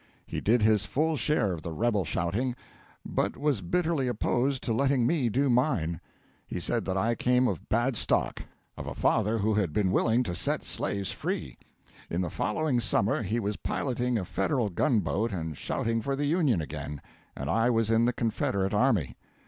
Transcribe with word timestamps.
He 0.25 0.41
did 0.41 0.63
his 0.63 0.83
full 0.83 1.15
share 1.15 1.51
of 1.53 1.61
the 1.61 1.71
rebel 1.71 2.05
shouting, 2.05 2.55
but 3.05 3.37
was 3.37 3.61
bitterly 3.61 4.07
opposed 4.07 4.63
to 4.63 4.73
letting 4.73 5.05
me 5.05 5.29
do 5.29 5.47
mine. 5.47 6.01
He 6.47 6.59
said 6.59 6.85
that 6.85 6.97
I 6.97 7.13
came 7.13 7.47
of 7.47 7.69
bad 7.69 7.95
stock 7.95 8.41
of 8.79 8.87
a 8.87 8.95
father 8.95 9.37
who 9.37 9.53
had 9.53 9.73
been 9.73 9.91
willing 9.91 10.23
to 10.23 10.33
set 10.33 10.65
slaves 10.65 11.11
free. 11.11 11.55
In 12.09 12.21
the 12.21 12.31
following 12.31 12.79
summer 12.79 13.21
he 13.21 13.39
was 13.39 13.57
piloting 13.57 14.17
a 14.17 14.25
Federal 14.25 14.71
gun 14.71 15.01
boat 15.01 15.31
and 15.31 15.55
shouting 15.55 16.01
for 16.01 16.15
the 16.15 16.25
Union 16.25 16.61
again, 16.63 16.99
and 17.37 17.47
I 17.47 17.69
was 17.69 17.91
in 17.91 18.05
the 18.05 18.13
Confederate 18.13 18.73
army. 18.73 19.17